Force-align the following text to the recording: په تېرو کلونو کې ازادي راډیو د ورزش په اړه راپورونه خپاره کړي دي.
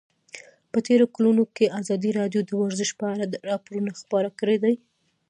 په 0.71 0.77
تېرو 0.87 1.05
کلونو 1.15 1.43
کې 1.55 1.73
ازادي 1.79 2.09
راډیو 2.19 2.41
د 2.45 2.51
ورزش 2.61 2.89
په 2.99 3.05
اړه 3.13 3.25
راپورونه 3.49 3.89
خپاره 4.01 4.29
کړي 4.39 4.57
دي. 4.63 4.75